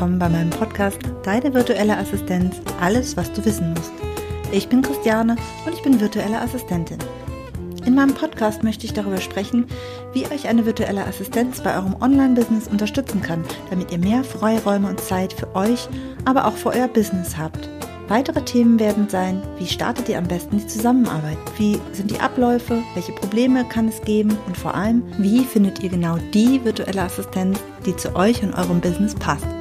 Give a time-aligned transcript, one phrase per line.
[0.00, 3.92] willkommen bei meinem Podcast Deine virtuelle Assistenz, alles was du wissen musst.
[4.50, 6.96] Ich bin Christiane und ich bin virtuelle Assistentin.
[7.84, 9.66] In meinem Podcast möchte ich darüber sprechen,
[10.14, 15.00] wie euch eine virtuelle Assistenz bei eurem Online-Business unterstützen kann, damit ihr mehr Freiräume und
[15.00, 15.86] Zeit für euch,
[16.24, 17.68] aber auch für euer Business habt.
[18.08, 21.36] Weitere Themen werden sein, wie startet ihr am besten die Zusammenarbeit?
[21.58, 22.78] Wie sind die Abläufe?
[22.94, 24.38] Welche Probleme kann es geben?
[24.46, 28.80] Und vor allem, wie findet ihr genau die virtuelle Assistenz, die zu euch und eurem
[28.80, 29.59] Business passt?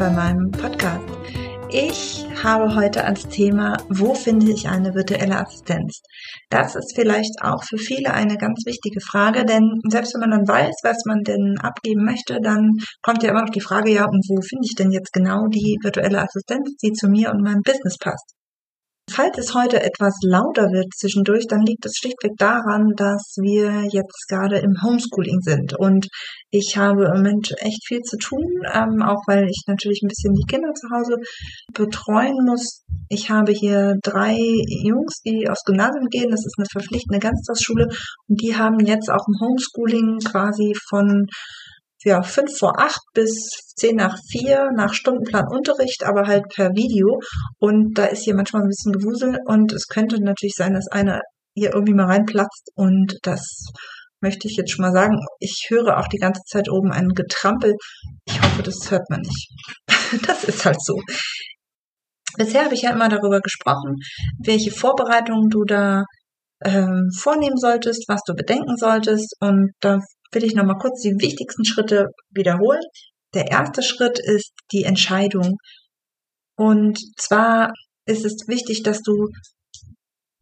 [0.00, 1.04] Bei meinem Podcast.
[1.68, 6.00] Ich habe heute als Thema, wo finde ich eine virtuelle Assistenz?
[6.48, 10.48] Das ist vielleicht auch für viele eine ganz wichtige Frage, denn selbst wenn man dann
[10.48, 12.70] weiß, was man denn abgeben möchte, dann
[13.02, 15.76] kommt ja immer noch die Frage, ja, und wo finde ich denn jetzt genau die
[15.82, 18.39] virtuelle Assistenz, die zu mir und meinem Business passt?
[19.12, 24.28] Falls es heute etwas lauter wird zwischendurch, dann liegt es schlichtweg daran, dass wir jetzt
[24.28, 26.06] gerade im Homeschooling sind und
[26.50, 30.34] ich habe im Moment echt viel zu tun, ähm, auch weil ich natürlich ein bisschen
[30.34, 31.16] die Kinder zu Hause
[31.72, 32.84] betreuen muss.
[33.08, 34.36] Ich habe hier drei
[34.84, 36.30] Jungs, die aufs Gymnasium gehen.
[36.30, 37.86] Das ist eine verpflichtende Ganztagsschule
[38.28, 41.26] und die haben jetzt auch im Homeschooling quasi von
[42.04, 47.20] ja, fünf vor acht bis zehn nach vier nach Stundenplan Unterricht, aber halt per Video.
[47.58, 51.20] Und da ist hier manchmal ein bisschen Gewusel und es könnte natürlich sein, dass einer
[51.54, 53.66] hier irgendwie mal reinplatzt und das
[54.22, 55.16] möchte ich jetzt schon mal sagen.
[55.38, 57.74] Ich höre auch die ganze Zeit oben einen Getrampel.
[58.26, 59.50] Ich hoffe, das hört man nicht.
[60.26, 61.00] das ist halt so.
[62.36, 63.96] Bisher habe ich ja immer darüber gesprochen,
[64.38, 66.04] welche Vorbereitungen du da
[66.64, 69.34] ähm, vornehmen solltest, was du bedenken solltest.
[69.40, 69.98] Und da
[70.32, 72.82] will ich nochmal kurz die wichtigsten Schritte wiederholen.
[73.34, 75.56] Der erste Schritt ist die Entscheidung.
[76.56, 77.72] Und zwar
[78.06, 79.28] ist es wichtig, dass du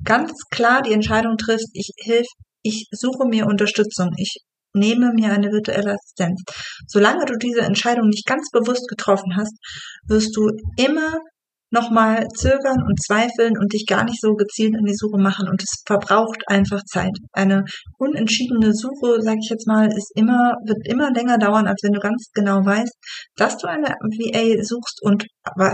[0.05, 2.27] ganz klar die Entscheidung triffst, ich hilf,
[2.63, 4.37] ich suche mir Unterstützung, ich
[4.75, 6.43] nehme mir eine virtuelle Assistenz.
[6.87, 9.55] Solange du diese Entscheidung nicht ganz bewusst getroffen hast,
[10.07, 11.19] wirst du immer
[11.71, 15.63] nochmal zögern und zweifeln und dich gar nicht so gezielt in die Suche machen und
[15.63, 17.17] es verbraucht einfach Zeit.
[17.33, 17.65] Eine
[17.99, 22.01] unentschiedene Suche, sage ich jetzt mal, ist immer wird immer länger dauern, als wenn du
[22.01, 22.95] ganz genau weißt,
[23.37, 25.27] dass du eine VA suchst und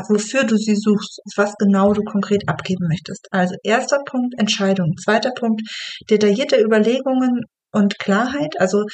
[0.09, 3.27] wofür du sie suchst, was genau du konkret abgeben möchtest.
[3.31, 5.63] Also erster Punkt Entscheidung, zweiter Punkt
[6.11, 7.41] detaillierte Überlegungen
[7.75, 8.55] und Klarheit.
[8.59, 8.85] Also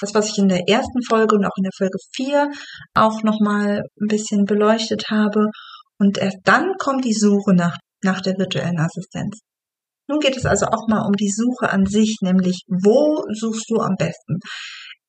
[0.00, 2.50] das, was ich in der ersten Folge und auch in der Folge 4
[2.94, 5.46] auch nochmal ein bisschen beleuchtet habe.
[5.98, 9.40] Und erst dann kommt die Suche nach, nach der virtuellen Assistenz.
[10.08, 13.80] Nun geht es also auch mal um die Suche an sich, nämlich wo suchst du
[13.80, 14.38] am besten?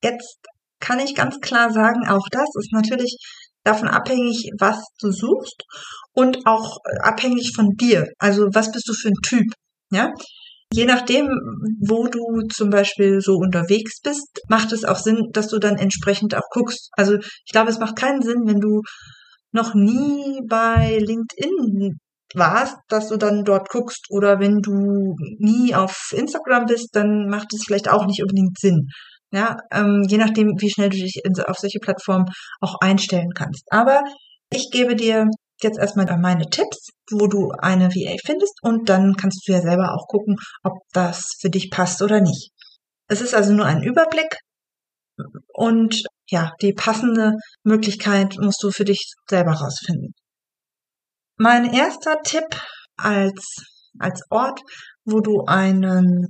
[0.01, 0.39] Jetzt
[0.79, 3.17] kann ich ganz klar sagen, auch das ist natürlich
[3.63, 5.63] davon abhängig, was du suchst
[6.13, 8.07] und auch abhängig von dir.
[8.17, 9.45] Also was bist du für ein Typ?
[9.91, 10.11] Ja,
[10.73, 11.27] Je nachdem,
[11.87, 16.35] wo du zum Beispiel so unterwegs bist, macht es auch Sinn, dass du dann entsprechend
[16.35, 16.89] auch guckst.
[16.91, 18.81] Also ich glaube, es macht keinen Sinn, wenn du
[19.57, 21.97] noch nie bei LinkedIn
[22.33, 27.53] warst, dass du dann dort guckst oder wenn du nie auf Instagram bist, dann macht
[27.53, 28.87] es vielleicht auch nicht unbedingt Sinn.
[29.31, 32.25] Ja, ähm, je nachdem, wie schnell du dich in, auf solche Plattformen
[32.61, 33.63] auch einstellen kannst.
[33.71, 34.01] Aber
[34.53, 35.25] ich gebe dir
[35.61, 39.93] jetzt erstmal meine Tipps, wo du eine VA findest und dann kannst du ja selber
[39.93, 42.51] auch gucken, ob das für dich passt oder nicht.
[43.09, 44.37] Es ist also nur ein Überblick
[45.53, 47.33] und ja, die passende
[47.63, 50.13] Möglichkeit musst du für dich selber rausfinden.
[51.37, 52.59] Mein erster Tipp
[52.97, 53.63] als,
[53.99, 54.61] als Ort,
[55.05, 56.27] wo du einen,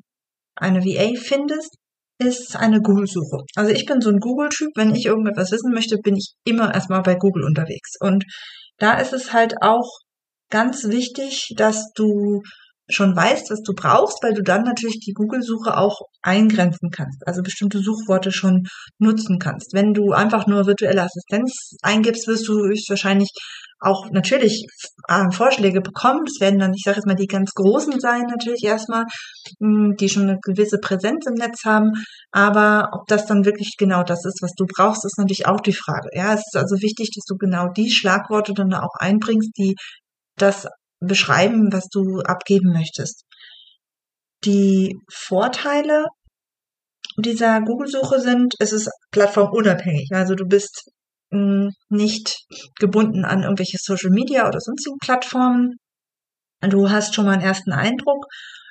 [0.56, 1.76] eine VA findest,
[2.20, 3.44] ist eine Google-Suche.
[3.56, 4.70] Also ich bin so ein Google-Typ.
[4.76, 7.92] Wenn ich irgendetwas wissen möchte, bin ich immer erstmal bei Google unterwegs.
[8.00, 8.26] Und
[8.78, 10.00] da ist es halt auch
[10.50, 12.42] ganz wichtig, dass du
[12.90, 17.42] schon weißt, was du brauchst, weil du dann natürlich die Google-Suche auch eingrenzen kannst, also
[17.42, 18.68] bestimmte Suchworte schon
[18.98, 19.74] nutzen kannst.
[19.74, 23.30] Wenn du einfach nur virtuelle Assistenz eingibst, wirst du höchstwahrscheinlich
[23.80, 24.66] auch natürlich
[25.08, 26.22] äh, Vorschläge bekommen.
[26.26, 29.06] Das werden dann, ich sage jetzt mal, die ganz großen sein natürlich erstmal,
[29.60, 31.92] hm, die schon eine gewisse Präsenz im Netz haben.
[32.32, 35.74] Aber ob das dann wirklich genau das ist, was du brauchst, ist natürlich auch die
[35.74, 36.10] Frage.
[36.14, 39.76] Ja, es ist also wichtig, dass du genau die Schlagworte dann auch einbringst, die
[40.38, 40.68] das
[41.00, 43.24] beschreiben, was du abgeben möchtest.
[44.44, 46.06] Die Vorteile
[47.18, 50.10] dieser Google-Suche sind, es ist plattformunabhängig.
[50.14, 50.90] Also du bist
[51.32, 52.46] hm, nicht
[52.80, 55.78] gebunden an irgendwelche Social Media oder sonstigen Plattformen.
[56.62, 58.26] Du hast schon mal einen ersten Eindruck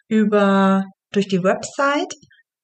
[0.09, 2.15] über durch die Website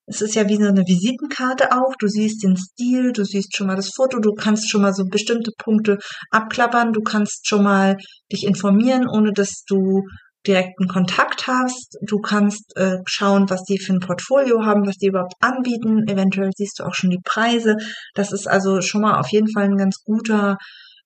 [0.06, 1.94] es ist ja wie so eine Visitenkarte auch.
[1.98, 5.04] Du siehst den Stil, du siehst schon mal das Foto, du kannst schon mal so
[5.04, 5.98] bestimmte Punkte
[6.30, 7.96] abklappern, du kannst schon mal
[8.32, 10.02] dich informieren, ohne dass du
[10.46, 11.98] direkten Kontakt hast.
[12.02, 16.08] Du kannst äh, schauen, was die für ein Portfolio haben, was die überhaupt anbieten.
[16.08, 17.76] Eventuell siehst du auch schon die Preise.
[18.14, 20.56] Das ist also schon mal auf jeden Fall ein ganz guter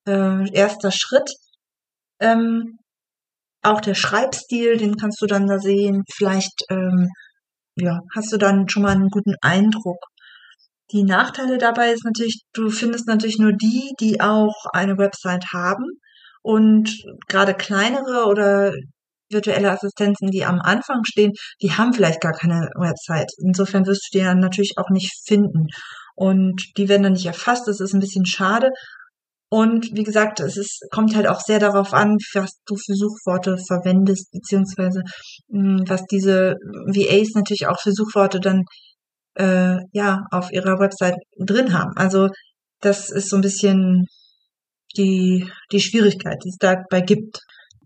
[0.06, 1.30] äh, erster Schritt.
[2.20, 2.78] Ähm,
[3.62, 6.02] auch der Schreibstil, den kannst du dann da sehen.
[6.14, 7.08] Vielleicht ähm,
[7.76, 9.98] ja, hast du dann schon mal einen guten Eindruck.
[10.92, 15.84] Die Nachteile dabei ist natürlich, du findest natürlich nur die, die auch eine Website haben.
[16.42, 16.90] Und
[17.28, 18.72] gerade kleinere oder
[19.30, 23.30] virtuelle Assistenzen, die am Anfang stehen, die haben vielleicht gar keine Website.
[23.38, 25.66] Insofern wirst du die dann natürlich auch nicht finden.
[26.14, 27.66] Und die werden dann nicht erfasst.
[27.66, 28.70] Das ist ein bisschen schade.
[29.48, 33.56] Und wie gesagt, es ist, kommt halt auch sehr darauf an, was du für Suchworte
[33.58, 35.02] verwendest, beziehungsweise
[35.48, 36.56] mh, hm, was diese
[36.88, 38.62] VAs natürlich auch für Suchworte dann
[39.34, 41.92] äh, ja auf ihrer Website drin haben.
[41.96, 42.28] Also
[42.80, 44.06] das ist so ein bisschen
[44.96, 47.40] die, die Schwierigkeit, die es dabei gibt.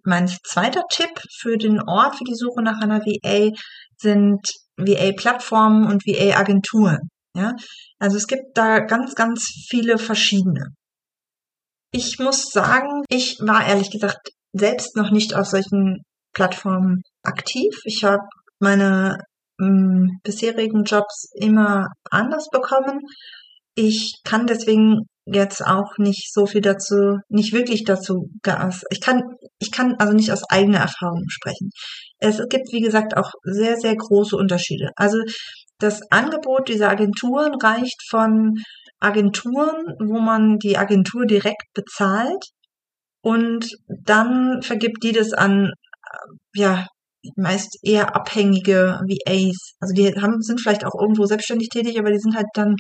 [0.05, 1.11] Mein zweiter Tipp
[1.41, 3.51] für den Ort für die Suche nach einer VA
[3.99, 4.41] sind
[4.79, 7.11] VA-Plattformen und VA-Agenturen.
[7.37, 7.53] Ja,
[7.99, 10.75] also es gibt da ganz, ganz viele verschiedene.
[11.93, 16.03] Ich muss sagen, ich war ehrlich gesagt selbst noch nicht auf solchen
[16.33, 17.73] Plattformen aktiv.
[17.85, 18.23] Ich habe
[18.61, 19.19] meine
[19.59, 23.01] mh, hm, bisherigen Jobs immer anders bekommen.
[23.75, 28.29] Ich kann deswegen jetzt auch nicht so viel dazu, nicht wirklich dazu,
[28.91, 29.23] ich kann,
[29.59, 31.71] ich kann also nicht aus eigener Erfahrung sprechen.
[32.19, 34.91] Es gibt, wie gesagt, auch sehr, sehr große Unterschiede.
[34.97, 35.19] Also
[35.79, 38.55] das Angebot dieser Agenturen reicht von
[39.01, 42.45] Agenturen, wo man die Agentur direkt bezahlt
[43.23, 45.73] und dann vergibt die das an,
[46.55, 46.87] ja,
[47.37, 49.75] meist eher abhängige VAs.
[49.81, 52.77] Also die haben, sind vielleicht auch irgendwo selbstständig tätig, aber die sind halt dann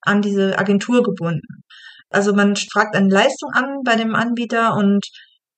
[0.00, 1.62] an diese Agentur gebunden.
[2.10, 5.04] Also man fragt eine Leistung an bei dem Anbieter und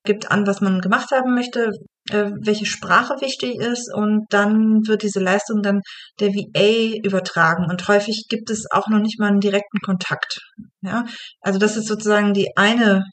[0.05, 1.71] gibt an, was man gemacht haben möchte,
[2.09, 5.81] äh, welche Sprache wichtig ist und dann wird diese Leistung dann
[6.19, 10.39] der VA übertragen und häufig gibt es auch noch nicht mal einen direkten Kontakt.
[10.81, 11.05] Ja,
[11.41, 13.03] also das ist sozusagen die eine,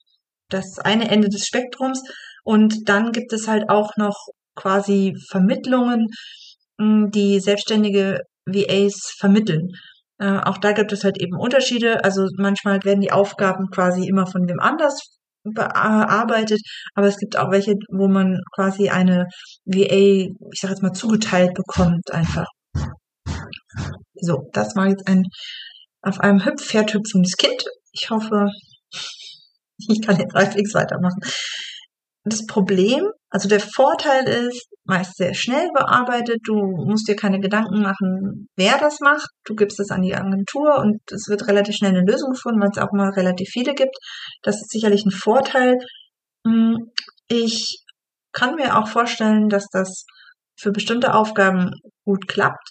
[0.48, 2.02] das eine Ende des Spektrums
[2.44, 4.16] und dann gibt es halt auch noch
[4.54, 6.08] quasi Vermittlungen,
[6.78, 9.68] die selbstständige VAs vermitteln.
[10.18, 12.04] Äh, auch da gibt es halt eben Unterschiede.
[12.04, 16.60] Also manchmal werden die Aufgaben quasi immer von wem anders bearbeitet,
[16.94, 19.26] aber es gibt auch welche, wo man quasi eine
[19.64, 22.46] VA, ich sag jetzt mal, zugeteilt bekommt einfach.
[24.14, 25.24] So, das war jetzt ein
[26.02, 27.64] auf einem Hüpfpferd hüpfendes Kind.
[27.92, 28.46] Ich hoffe,
[29.88, 31.20] ich kann jetzt halbwegs weitermachen.
[32.24, 36.38] Das Problem, also der Vorteil ist, meist sehr schnell bearbeitet.
[36.44, 39.28] Du musst dir keine Gedanken machen, wer das macht.
[39.44, 42.70] Du gibst es an die Agentur und es wird relativ schnell eine Lösung gefunden, weil
[42.70, 43.96] es auch mal relativ viele gibt.
[44.42, 45.78] Das ist sicherlich ein Vorteil.
[46.46, 46.76] Hm,
[47.28, 47.82] ich
[48.32, 50.04] kann mir auch vorstellen, dass das
[50.56, 51.72] für bestimmte Aufgaben
[52.04, 52.70] gut klappt.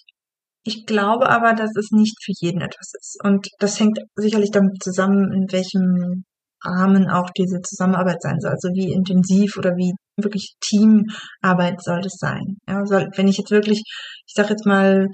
[0.64, 3.18] Ich glaube aber, dass es nicht für jeden etwas ist.
[3.24, 6.24] Und das hängt sicherlich damit zusammen, in welchem
[6.64, 8.52] Rahmen auch diese Zusammenarbeit sein soll.
[8.52, 12.58] Also wie intensiv oder wie wirklich Teamarbeit soll das sein.
[12.68, 13.82] Ja, soll, wenn ich jetzt wirklich,
[14.26, 15.06] ich sag jetzt mal,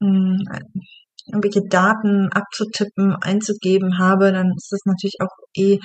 [0.00, 0.36] mh, hm,
[1.26, 5.78] irgendwelche Daten abzutippen, einzugeben habe, dann ist das natürlich auch eh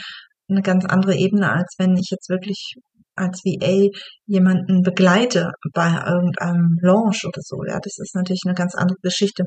[0.49, 2.75] eine ganz andere Ebene, als wenn ich jetzt wirklich
[3.15, 3.89] als VA
[4.25, 7.63] jemanden begleite bei irgendeinem Launch oder so.
[7.67, 9.43] Ja, das ist natürlich eine ganz andere Geschichte.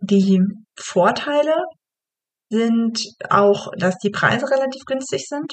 [0.00, 0.40] Die
[0.76, 1.54] Vorteile
[2.50, 3.00] sind
[3.30, 5.52] auch, dass die Preise relativ günstig sind.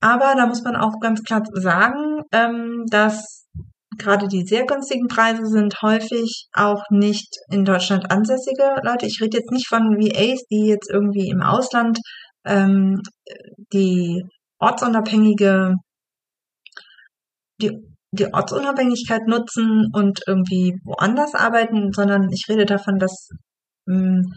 [0.00, 3.46] Aber da muss man auch ganz klar sagen, ähm, dass
[3.98, 9.06] gerade die sehr günstigen Preise sind häufig auch nicht in Deutschland ansässige Leute.
[9.06, 11.98] Ich rede jetzt nicht von VAs, die jetzt irgendwie im Ausland
[12.44, 13.00] ähm,
[13.72, 14.24] die
[14.58, 15.74] ortsunabhängige
[17.60, 17.78] die,
[18.12, 23.28] die Ortsunabhängigkeit nutzen und irgendwie woanders arbeiten, sondern ich rede davon, dass
[23.86, 24.34] mh, hm,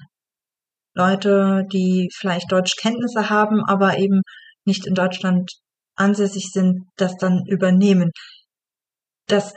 [0.95, 4.21] Leute, die vielleicht Deutschkenntnisse haben, aber eben
[4.65, 5.51] nicht in Deutschland
[5.95, 8.11] ansässig sind, das dann übernehmen.
[9.27, 9.53] Das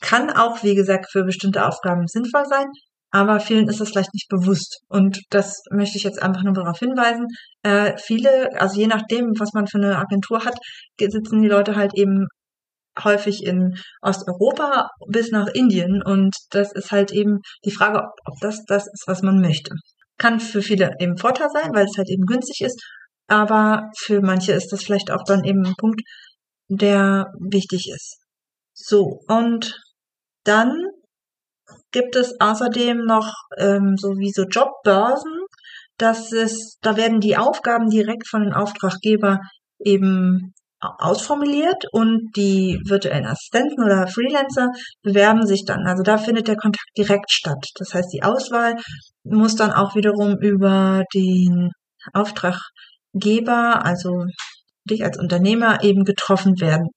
[0.00, 2.66] kann auch, wie gesagt, für bestimmte Aufgaben sinnvoll sein,
[3.10, 4.80] aber vielen ist das vielleicht nicht bewusst.
[4.88, 7.26] Und das möchte ich jetzt einfach nur darauf hinweisen.
[7.62, 10.58] Äh, viele, also je nachdem, was man für eine Agentur hat,
[10.98, 12.26] sitzen die Leute halt eben
[13.02, 16.02] häufig in Osteuropa bis nach Indien.
[16.02, 19.74] Und das ist halt eben die Frage, ob, ob das das ist, was man möchte.
[20.22, 22.80] Kann für viele eben Vorteil sein, weil es halt eben günstig ist.
[23.26, 26.00] Aber für manche ist das vielleicht auch dann eben ein Punkt,
[26.68, 28.18] der wichtig ist.
[28.72, 29.80] So, und
[30.44, 30.72] dann
[31.90, 35.32] gibt es außerdem noch ähm, so wie so Jobbörsen.
[35.98, 39.40] Das ist, da werden die Aufgaben direkt von den Auftraggeber
[39.80, 40.54] eben
[40.98, 44.68] ausformuliert und die virtuellen Assistenten oder Freelancer
[45.02, 45.86] bewerben sich dann.
[45.86, 47.64] Also da findet der Kontakt direkt statt.
[47.76, 48.76] Das heißt, die Auswahl
[49.24, 51.70] muss dann auch wiederum über den
[52.12, 54.24] Auftraggeber, also
[54.84, 56.88] dich als Unternehmer eben getroffen werden.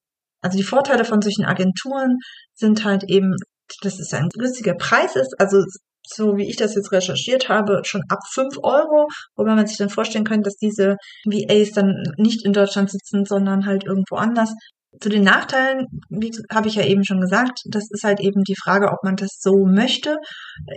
[0.42, 2.18] Also die Vorteile von solchen Agenturen
[2.54, 3.36] sind halt eben,
[3.82, 5.64] dass es ein günstiger Preis ist, also
[6.08, 9.90] so wie ich das jetzt recherchiert habe, schon ab 5 Euro, wobei man sich dann
[9.90, 10.96] vorstellen kann, dass diese
[11.26, 14.54] VAs dann nicht in Deutschland sitzen, sondern halt irgendwo anders.
[15.02, 18.56] Zu den Nachteilen, wie habe ich ja eben schon gesagt, das ist halt eben die
[18.56, 20.18] Frage, ob man das so möchte.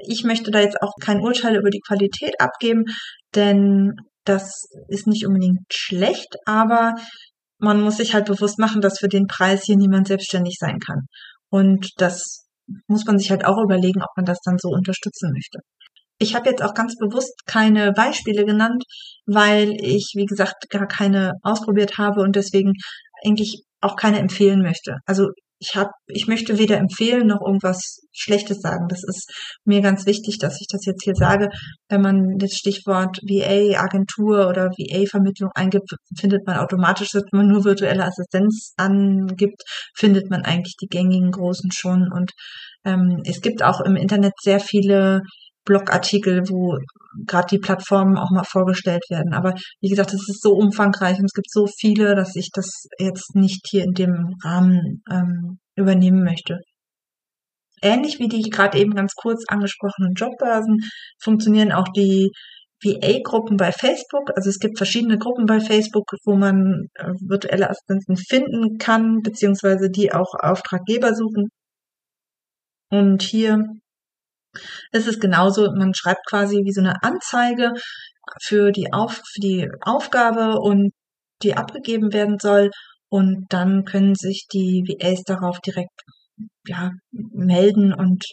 [0.09, 2.85] Ich möchte da jetzt auch kein Urteil über die Qualität abgeben,
[3.37, 3.93] denn
[4.25, 6.95] das ist nicht unbedingt schlecht, aber
[7.59, 11.07] man muss sich halt bewusst machen, dass für den Preis hier niemand selbstständig sein kann.
[11.51, 12.48] Und das
[12.87, 15.59] muss man sich halt auch überlegen, ob man das dann so unterstützen möchte.
[16.19, 18.83] Ich habe jetzt auch ganz bewusst keine Beispiele genannt,
[19.27, 22.73] weil ich, wie gesagt, gar keine ausprobiert habe und deswegen
[23.25, 24.97] eigentlich auch keine empfehlen möchte.
[25.07, 25.29] Also
[25.61, 28.87] ich habe, ich möchte weder empfehlen noch irgendwas Schlechtes sagen.
[28.89, 29.31] Das ist
[29.65, 31.49] mir ganz wichtig, dass ich das jetzt hier sage.
[31.89, 37.49] Wenn man das Stichwort VA Agentur oder VA Vermittlung eingibt, findet man automatisch, dass man
[37.49, 39.63] nur virtuelle Assistenz angibt,
[39.97, 42.09] findet man eigentlich die gängigen großen schon.
[42.13, 42.33] Und
[42.85, 45.23] ähm, es gibt auch im Internet sehr viele
[45.69, 46.79] Blogartikel, wo
[47.27, 49.35] gerade die Plattformen auch mal vorgestellt werden.
[49.35, 52.87] Aber wie gesagt, es ist so umfangreich und es gibt so viele, dass ich das
[52.99, 56.59] jetzt nicht hier in dem Rahmen ähm, übernehmen möchte.
[57.83, 60.79] Ähnlich wie die gerade eben ganz kurz angesprochenen Jobbörsen
[61.23, 62.31] funktionieren auch die
[62.83, 64.31] VA-Gruppen bei Facebook.
[64.37, 69.91] Also es gibt verschiedene Gruppen bei Facebook, wo man äh, virtuelle Assistenten finden kann, beziehungsweise
[69.91, 71.49] die auch Auftraggeber suchen.
[72.91, 73.65] Und hier
[74.93, 77.73] ist es genauso, man schreibt quasi wie so eine Anzeige
[78.43, 80.93] für die, Auf, für die Aufgabe und
[81.43, 82.71] die abgegeben werden soll.
[83.11, 86.03] Und dann können sich die VAs darauf direkt
[86.67, 88.25] ja, melden und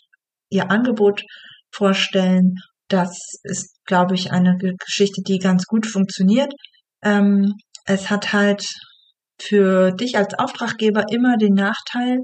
[0.50, 1.22] ihr Angebot
[1.72, 2.55] vorstellen.
[2.88, 6.53] Das ist, glaube ich, eine Geschichte, die ganz gut funktioniert.
[7.03, 7.53] Ähm,
[7.86, 8.65] es hat halt
[9.39, 12.19] für dich als Auftraggeber immer den Nachteil,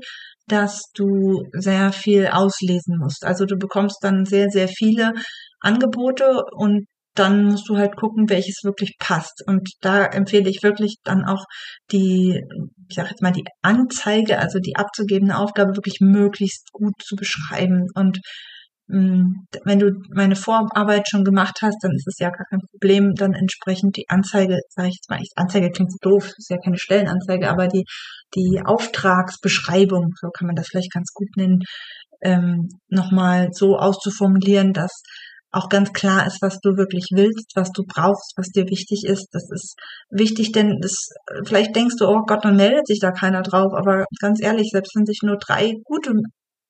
[0.48, 3.26] dass du sehr viel auslesen musst.
[3.26, 5.14] Also du bekommst dann sehr, sehr viele
[5.60, 9.44] Angebote und dann musst du halt gucken, welches wirklich passt.
[9.46, 11.44] Und da empfehle ich wirklich dann auch
[11.92, 12.42] die,
[12.90, 17.88] ich sag jetzt mal, die Anzeige, also die abzugebende Aufgabe wirklich möglichst gut zu beschreiben
[17.96, 18.20] und
[18.92, 23.34] wenn du meine Vorarbeit schon gemacht hast, dann ist es ja gar kein Problem, dann
[23.34, 27.50] entsprechend die Anzeige, sage ich jetzt mal, Anzeige klingt so doof, ist ja keine Stellenanzeige,
[27.50, 27.86] aber die,
[28.36, 31.60] die Auftragsbeschreibung, so kann man das vielleicht ganz gut nennen,
[32.22, 35.02] ähm, nochmal so auszuformulieren, dass
[35.54, 39.28] auch ganz klar ist, was du wirklich willst, was du brauchst, was dir wichtig ist.
[39.32, 39.76] Das ist
[40.10, 41.10] wichtig, denn das,
[41.46, 43.74] vielleicht denkst du, oh Gott, dann meldet sich da keiner drauf.
[43.76, 46.14] Aber ganz ehrlich, selbst wenn sich nur drei gute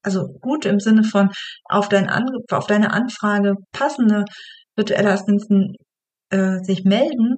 [0.04, 1.30] also gut im Sinne von
[1.66, 4.26] auf, dein An auf deine Anfrage passende
[4.76, 5.76] virtuelle Assistenzen
[6.30, 7.36] äh, sich melden,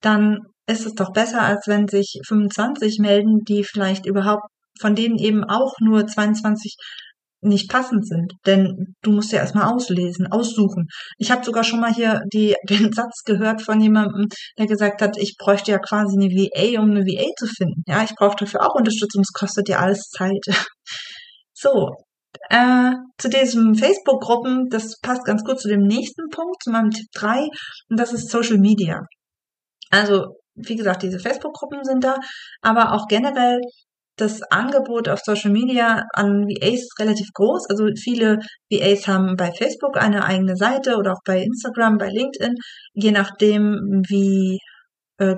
[0.00, 4.44] dann ist es doch besser, als wenn sich 25 melden, die vielleicht überhaupt
[4.80, 6.76] von denen eben auch nur 22
[7.42, 8.32] nicht passend sind.
[8.46, 10.86] Denn du musst ja erstmal auslesen, aussuchen.
[11.18, 14.28] Ich habe sogar schon mal hier die, den Satz gehört von jemandem,
[14.58, 17.82] der gesagt hat, ich bräuchte ja quasi eine VA, um eine VA zu finden.
[17.86, 20.44] Ja, ich brauche dafür auch Unterstützung, es kostet ja alles Zeit.
[21.62, 21.90] So,
[22.50, 27.06] äh, zu diesem Facebook-Gruppen, das passt ganz gut zu dem nächsten Punkt, zu meinem Tipp
[27.14, 27.48] 3,
[27.90, 29.02] und das ist Social Media.
[29.90, 32.16] Also, wie gesagt, diese Facebook-Gruppen sind da,
[32.62, 33.60] aber auch generell
[34.16, 37.70] das Angebot auf Social Media an VAs relativ groß.
[37.70, 38.38] Also viele
[38.70, 42.54] VAs haben bei Facebook eine eigene Seite oder auch bei Instagram, bei LinkedIn,
[42.92, 44.58] je nachdem, wie
[45.18, 45.36] äh,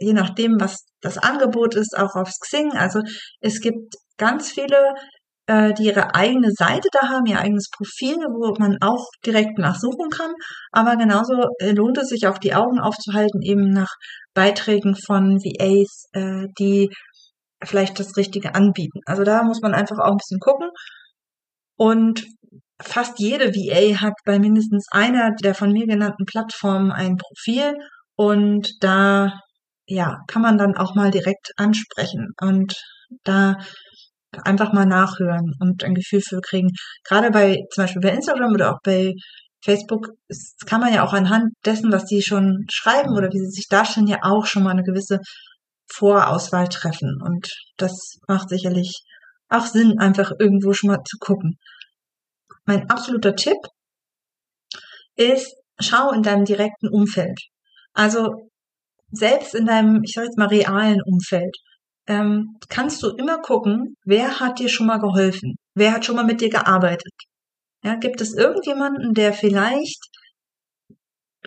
[0.00, 2.72] je nachdem, was das Angebot ist, auch auf Xing.
[2.72, 3.00] Also
[3.40, 4.94] es gibt ganz viele
[5.46, 10.10] äh, die ihre eigene Seite da haben, ihr eigenes Profil, wo man auch direkt nachsuchen
[10.10, 10.32] kann.
[10.70, 13.90] Aber genauso äh, lohnt es sich auch die Augen aufzuhalten, eben nach
[14.34, 16.90] Beiträgen von VAs, äh, die
[17.64, 19.00] vielleicht das Richtige anbieten.
[19.06, 20.68] Also da muss man einfach auch ein bisschen gucken.
[21.76, 22.24] Und
[22.80, 27.74] fast jede VA hat bei mindestens einer der von mir genannten Plattformen ein Profil
[28.16, 29.32] und da
[29.86, 32.74] ja, kann man dann auch mal direkt ansprechen und
[33.24, 33.56] da
[34.44, 36.70] einfach mal nachhören und ein Gefühl für kriegen.
[37.04, 39.14] Gerade bei, zum Beispiel bei Instagram oder auch bei
[39.64, 40.08] Facebook
[40.66, 44.08] kann man ja auch anhand dessen, was die schon schreiben oder wie sie sich darstellen,
[44.08, 45.20] ja auch schon mal eine gewisse
[45.92, 47.20] Vorauswahl treffen.
[47.22, 49.02] Und das macht sicherlich
[49.48, 51.58] auch Sinn, einfach irgendwo schon mal zu gucken.
[52.64, 53.58] mein absoluter Tipp
[55.16, 57.38] ist, schau in deinem direkten Umfeld.
[57.92, 58.50] Also
[59.10, 61.54] selbst in deinem, ich sage jetzt mal, realen Umfeld,
[62.06, 65.54] ähm, kannst du immer gucken, wer hat dir schon mal geholfen?
[65.74, 67.12] Wer hat schon mal mit dir gearbeitet?
[67.84, 70.00] Ja, gibt es irgendjemanden, der vielleicht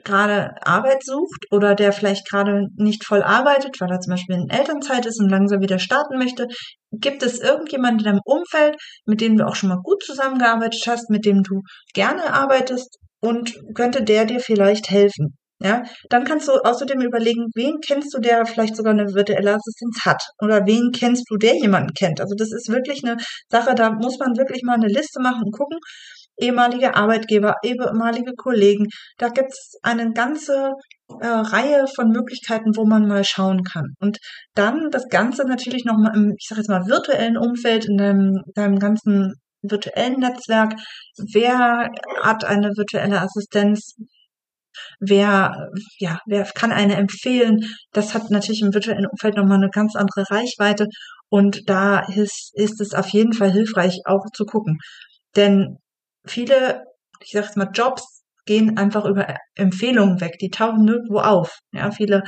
[0.04, 4.50] gerade Arbeit sucht oder der vielleicht gerade nicht voll arbeitet, weil er zum Beispiel in
[4.50, 6.48] Elternzeit ist und langsam wieder starten möchte?
[6.92, 11.10] Gibt es irgendjemanden in deinem Umfeld, mit dem du auch schon mal gut zusammengearbeitet hast,
[11.10, 11.62] mit dem du
[11.94, 15.38] gerne arbeitest und könnte der dir vielleicht helfen?
[15.62, 20.02] Ja, dann kannst du außerdem überlegen, wen kennst du, der vielleicht sogar eine virtuelle Assistenz
[20.06, 20.22] hat?
[20.42, 22.20] Oder wen kennst du, der jemanden kennt?
[22.20, 23.18] Also das ist wirklich eine
[23.50, 25.78] Sache, da muss man wirklich mal eine Liste machen und gucken.
[26.38, 28.88] Ehemalige Arbeitgeber, ehemalige Kollegen.
[29.18, 30.74] Da gibt's eine ganze
[31.22, 33.94] äh, Reihe von Möglichkeiten, wo man mal schauen kann.
[34.02, 34.18] Und
[34.56, 38.78] dann das Ganze natürlich nochmal im, ich sage jetzt mal, virtuellen Umfeld, in deinem, deinem
[38.78, 40.74] ganzen virtuellen Netzwerk.
[41.34, 41.90] Wer
[42.22, 43.96] hat eine virtuelle Assistenz?
[45.00, 47.66] Wer, ja, wer kann eine empfehlen?
[47.92, 50.88] Das hat natürlich im virtuellen Umfeld nochmal eine ganz andere Reichweite.
[51.30, 54.78] Und da ist, ist es auf jeden Fall hilfreich, auch zu gucken.
[55.36, 55.78] Denn
[56.26, 56.84] viele,
[57.22, 60.38] ich sag jetzt mal, Jobs gehen einfach über Empfehlungen weg.
[60.40, 61.58] Die tauchen nirgendwo auf.
[61.72, 62.24] Ja, viele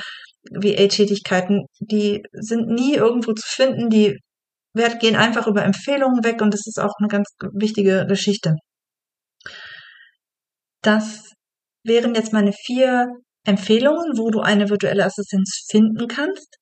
[0.51, 3.89] VA-Tätigkeiten, die sind nie irgendwo zu finden.
[3.89, 4.17] Die
[4.99, 8.55] gehen einfach über Empfehlungen weg und das ist auch eine ganz wichtige Geschichte.
[10.81, 11.16] Das
[11.83, 13.07] wären jetzt meine vier
[13.45, 16.57] Empfehlungen, wo du eine virtuelle Assistenz finden kannst.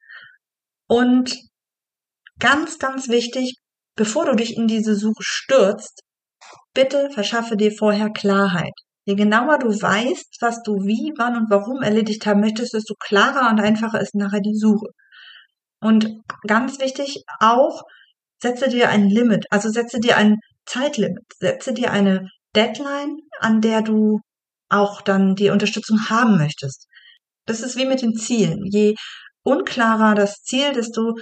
[0.88, 1.36] Und
[2.39, 3.57] ganz, ganz wichtig,
[3.95, 6.01] bevor du dich in diese Suche stürzt,
[6.74, 8.74] bitte verschaffe dir vorher Klarheit.
[9.05, 13.50] Je genauer du weißt, was du wie, wann und warum erledigt haben möchtest, desto klarer
[13.51, 14.87] und einfacher ist nachher die Suche.
[15.79, 17.83] Und ganz wichtig auch,
[18.42, 23.83] setze dir ein Limit, also setze dir ein Zeitlimit, setze dir eine Deadline, an der
[23.83, 24.22] du
[24.77, 26.88] auch dann die Unterstützung haben möchtest.
[27.46, 28.66] Das ist wie mit den Zielen.
[28.66, 28.96] Je
[29.44, 31.16] unklarer das Ziel, desto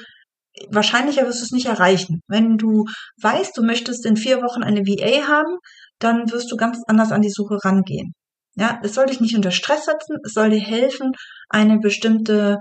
[0.70, 2.22] wahrscheinlicher wirst du es nicht erreichen.
[2.28, 2.86] Wenn du
[3.22, 5.58] weißt, du möchtest in vier Wochen eine VA haben,
[6.00, 8.13] dann wirst du ganz anders an die Suche rangehen.
[8.56, 11.13] Ja, es soll dich nicht unter Stress setzen, es soll dir helfen,
[11.50, 12.58] eine bestimmte,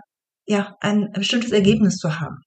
[0.47, 2.39] ja, ein bestimmtes Ergebnis zu haben.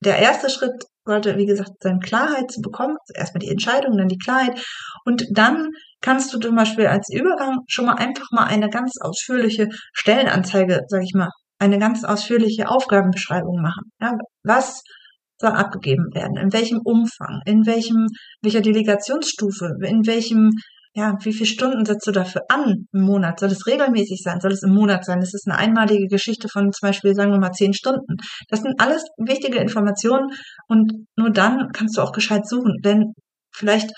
[0.00, 2.96] Der erste Schritt sollte, wie gesagt, sein Klarheit zu bekommen.
[3.00, 4.64] Also erstmal die Entscheidung, dann die Klarheit.
[5.04, 5.68] Und dann
[6.00, 11.02] kannst du zum Beispiel als Übergang schon mal einfach mal eine ganz ausführliche Stellenanzeige, sag
[11.02, 13.92] ich mal, eine ganz ausführliche Aufgabenbeschreibung machen.
[14.00, 14.12] Ja,
[14.44, 14.82] was
[15.38, 16.36] soll abgegeben werden?
[16.36, 17.40] In welchem Umfang?
[17.46, 18.08] In welchem,
[18.42, 19.70] welcher Delegationsstufe?
[19.82, 20.50] In welchem
[20.94, 23.40] ja, wie viele Stunden setzt du dafür an im Monat?
[23.40, 24.40] Soll es regelmäßig sein?
[24.40, 25.20] Soll es im Monat sein?
[25.20, 28.16] Das ist eine einmalige Geschichte von zum Beispiel, sagen wir mal, zehn Stunden.
[28.48, 30.28] Das sind alles wichtige Informationen
[30.68, 32.76] und nur dann kannst du auch gescheit suchen.
[32.84, 33.14] Denn
[33.54, 33.90] vielleicht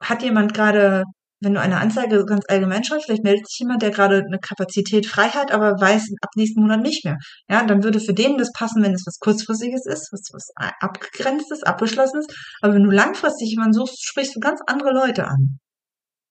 [0.00, 1.02] hat jemand gerade,
[1.40, 5.06] wenn du eine Anzeige ganz allgemein schreibst, vielleicht meldet sich jemand, der gerade eine Kapazität
[5.06, 7.16] frei hat, aber weiß ab nächsten Monat nicht mehr.
[7.48, 10.48] Ja, dann würde für den das passen, wenn es was kurzfristiges ist, was, was
[10.80, 12.26] abgegrenztes, abgeschlossenes.
[12.60, 15.58] Aber wenn du langfristig jemanden suchst, sprichst du ganz andere Leute an.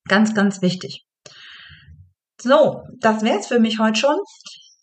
[0.10, 1.06] Ganz, ganz wichtig.
[2.42, 4.18] So, das wäre es für mich heute schon.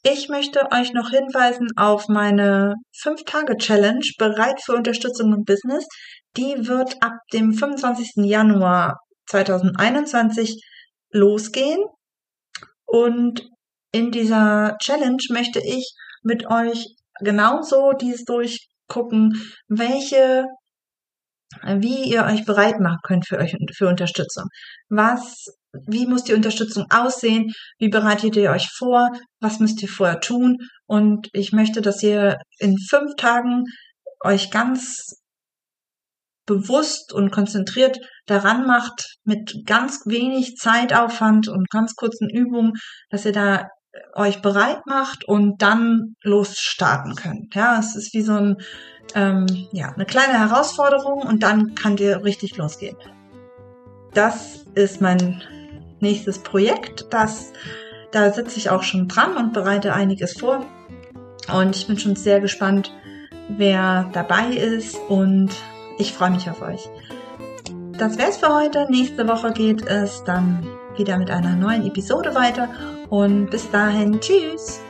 [0.03, 5.85] Ich möchte euch noch hinweisen auf meine 5-Tage-Challenge bereit für Unterstützung im Business.
[6.37, 8.25] Die wird ab dem 25.
[8.25, 10.63] Januar 2021
[11.11, 11.83] losgehen.
[12.85, 13.49] Und
[13.91, 16.87] in dieser Challenge möchte ich mit euch
[17.21, 19.33] genauso dies durchgucken,
[19.67, 20.45] welche
[21.63, 24.45] wie ihr euch bereit machen könnt für euch für Unterstützung.
[24.89, 25.47] Was,
[25.87, 27.53] wie muss die Unterstützung aussehen?
[27.79, 29.11] Wie bereitet ihr euch vor?
[29.41, 30.59] Was müsst ihr vorher tun?
[30.87, 33.65] Und ich möchte, dass ihr in fünf Tagen
[34.25, 35.23] euch ganz
[36.47, 42.73] bewusst und konzentriert daran macht, mit ganz wenig Zeitaufwand und ganz kurzen Übungen,
[43.11, 43.69] dass ihr da
[44.15, 47.55] euch bereit macht und dann losstarten könnt.
[47.55, 48.57] Ja, es ist wie so ein,
[49.15, 52.97] ähm, ja, eine kleine Herausforderung und dann kann dir richtig losgehen.
[54.13, 55.43] Das ist mein
[56.01, 57.07] nächstes Projekt.
[57.11, 57.53] Das,
[58.13, 60.65] da sitze ich auch schon dran und bereite einiges vor.
[61.55, 62.93] Und ich bin schon sehr gespannt,
[63.49, 65.51] wer dabei ist und
[65.99, 66.89] ich freue mich auf euch.
[67.99, 68.87] Das wär's für heute.
[68.91, 70.67] Nächste Woche geht es dann
[70.97, 72.69] wieder mit einer neuen Episode weiter
[73.09, 74.81] und bis dahin, tschüss!